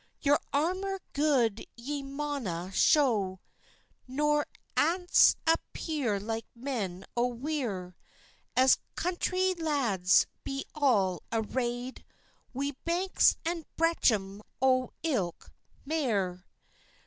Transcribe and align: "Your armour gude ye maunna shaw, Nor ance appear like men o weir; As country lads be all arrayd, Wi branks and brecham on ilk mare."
"Your 0.23 0.39
armour 0.51 0.99
gude 1.13 1.67
ye 1.75 2.01
maunna 2.01 2.71
shaw, 2.73 3.37
Nor 4.07 4.47
ance 4.75 5.35
appear 5.45 6.19
like 6.19 6.47
men 6.55 7.05
o 7.15 7.27
weir; 7.27 7.95
As 8.57 8.79
country 8.95 9.53
lads 9.53 10.25
be 10.43 10.65
all 10.73 11.21
arrayd, 11.31 12.03
Wi 12.51 12.71
branks 12.83 13.35
and 13.45 13.63
brecham 13.77 14.41
on 14.59 14.89
ilk 15.03 15.51
mare." 15.85 16.47